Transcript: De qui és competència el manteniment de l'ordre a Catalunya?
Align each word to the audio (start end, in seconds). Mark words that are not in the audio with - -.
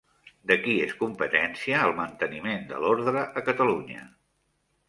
De 0.51 0.55
qui 0.61 0.77
és 0.85 0.95
competència 1.01 1.83
el 1.89 1.95
manteniment 1.99 2.67
de 2.73 2.83
l'ordre 2.85 3.25
a 3.43 3.47
Catalunya? 3.51 4.09